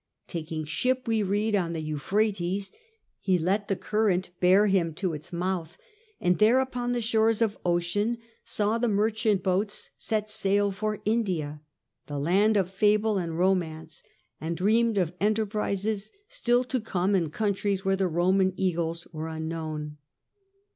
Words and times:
Taking 0.25 0.61
Gulf. 0.61 0.69
ship, 0.69 1.07
we 1.07 1.21
read, 1.21 1.55
on 1.55 1.73
the 1.73 1.79
Euphrates, 1.79 2.71
he 3.19 3.37
let 3.37 3.67
the 3.67 3.75
current 3.75 4.31
bear 4.39 4.65
him 4.65 4.95
to 4.95 5.13
its 5.13 5.31
mouth, 5.31 5.77
and 6.19 6.39
there 6.39 6.59
upon 6.59 6.93
the 6.93 7.03
shores 7.03 7.39
of 7.39 7.55
ocean 7.63 8.17
saw 8.43 8.79
the 8.79 8.87
merchant 8.87 9.43
boats 9.43 9.91
set 9.99 10.27
sail 10.27 10.71
for 10.71 11.01
India, 11.05 11.61
the 12.07 12.17
land 12.17 12.57
of 12.57 12.71
fable 12.71 13.19
and 13.19 13.37
romance, 13.37 14.01
and 14.41 14.57
dreamed 14.57 14.97
of 14.97 15.13
enter 15.21 15.45
prises 15.45 16.11
still 16.27 16.63
to 16.63 16.81
come 16.81 17.13
in 17.13 17.29
countries 17.29 17.85
where 17.85 17.95
the 17.95 18.07
Roman 18.07 18.53
eagles 18.57 19.05
were 19.13 19.27
unknown. 19.27 19.97